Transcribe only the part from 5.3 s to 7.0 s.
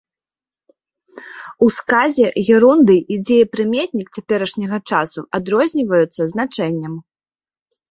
адрозніваюцца значэннем.